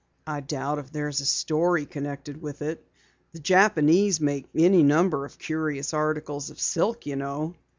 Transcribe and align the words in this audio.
"I 0.25 0.39
doubt 0.39 0.79
if 0.79 0.91
there's 0.91 1.21
a 1.21 1.27
story 1.27 1.85
connected 1.85 2.41
with 2.41 2.63
it. 2.63 2.83
The 3.33 3.39
Japanese 3.39 4.19
make 4.19 4.47
any 4.55 4.81
number 4.81 5.25
of 5.25 5.37
curious 5.37 5.93
articles 5.93 6.49
of 6.49 6.59
silk, 6.59 7.05
you 7.05 7.15
know." 7.15 7.53